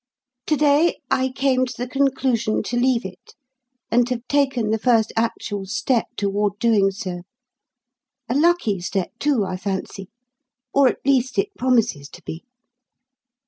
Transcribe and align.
To 0.47 0.57
day, 0.57 0.97
I 1.11 1.29
came 1.31 1.67
to 1.67 1.75
the 1.77 1.87
conclusion 1.87 2.63
to 2.63 2.75
leave 2.75 3.05
it; 3.05 3.35
and 3.91 4.09
have 4.09 4.27
taken 4.27 4.71
the 4.71 4.79
first 4.79 5.13
actual 5.15 5.67
step 5.67 6.05
toward 6.17 6.57
doing 6.57 6.89
so. 6.89 7.21
A 8.27 8.33
lucky 8.33 8.79
step, 8.79 9.11
too, 9.19 9.45
I 9.45 9.57
fancy; 9.57 10.09
or, 10.73 10.87
at 10.87 11.05
least, 11.05 11.37
it 11.37 11.55
promises 11.55 12.09
to 12.13 12.23
be." 12.23 12.43